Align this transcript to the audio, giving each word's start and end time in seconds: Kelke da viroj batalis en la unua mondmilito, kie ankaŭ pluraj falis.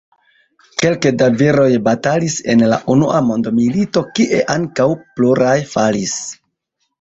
Kelke 0.83 1.09
da 1.17 1.27
viroj 1.41 1.67
batalis 1.87 2.37
en 2.53 2.63
la 2.71 2.79
unua 2.95 3.19
mondmilito, 3.27 4.03
kie 4.21 4.41
ankaŭ 4.55 4.89
pluraj 5.21 5.55
falis. 5.77 6.19